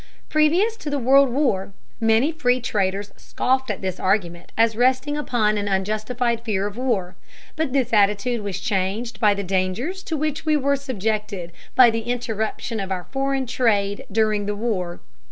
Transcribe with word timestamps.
Previous 0.29 0.77
to 0.77 0.89
the 0.89 0.97
World 0.97 1.29
War 1.29 1.73
many 1.99 2.31
free 2.31 2.59
traders 2.59 3.11
scoffed 3.17 3.69
at 3.69 3.83
this 3.83 3.99
argument 3.99 4.51
as 4.57 4.75
resting 4.75 5.15
upon 5.15 5.59
an 5.59 5.67
unjustified 5.67 6.41
fear 6.41 6.65
of 6.65 6.75
war, 6.75 7.15
but 7.55 7.71
this 7.71 7.93
attitude 7.93 8.41
was 8.41 8.59
changed 8.59 9.19
by 9.19 9.35
the 9.35 9.43
dangers 9.43 10.01
to 10.05 10.17
which 10.17 10.43
we 10.43 10.57
were 10.57 10.75
subjected 10.75 11.51
by 11.75 11.91
the 11.91 12.01
interruption 12.01 12.79
of 12.79 12.91
our 12.91 13.03
foreign 13.11 13.45
trade 13.45 14.07
during 14.11 14.47
the 14.47 14.55
war. 14.55 15.01